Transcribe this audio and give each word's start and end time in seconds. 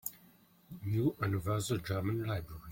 New 0.83 1.15
Universal 1.21 1.77
German 1.77 2.23
Library 2.23 2.63